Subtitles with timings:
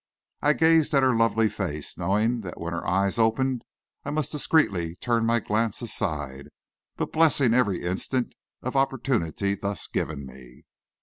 [0.41, 3.61] I gazed at her lovely face, knowing that when her eyes opened
[4.03, 6.49] I must discreetly turn my glance aside,
[6.95, 8.33] but blessing every instant
[8.63, 10.63] of opportunity thus given me.